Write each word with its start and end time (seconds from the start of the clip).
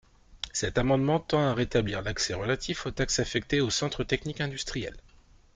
Cet 0.51 0.79
amendement 0.79 1.19
tend 1.19 1.47
à 1.47 1.53
rétablir 1.53 2.01
l’article 2.01 2.39
relatif 2.39 2.87
aux 2.87 2.91
taxes 2.91 3.19
affectées 3.19 3.61
aux 3.61 3.69
centres 3.69 4.03
techniques 4.03 4.41
industriels. 4.41 4.97